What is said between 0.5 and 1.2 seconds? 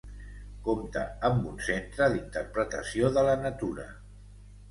Compta